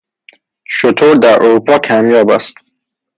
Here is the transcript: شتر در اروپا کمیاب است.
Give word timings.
شتر 0.65 1.13
در 1.21 1.43
اروپا 1.43 1.79
کمیاب 1.79 2.29
است. 2.29 2.55